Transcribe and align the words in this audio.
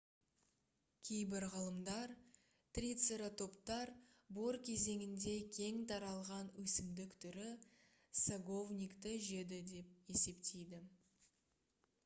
кейбір 1.07 1.43
ғалымдар 1.55 2.13
трицератоптар 2.77 3.91
бор 4.37 4.57
кезеңінде 4.69 5.33
кең 5.57 5.77
таралған 5.91 6.49
өсімдік 6.63 7.13
түрі 7.25 7.45
саговникті 8.21 9.13
жеді 9.27 9.61
деп 9.73 9.93
есептейді 10.17 10.81